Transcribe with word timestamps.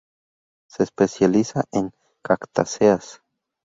Se 0.67 0.81
especializa 0.81 1.65
en 1.71 1.91
cactáceas. 2.23 3.21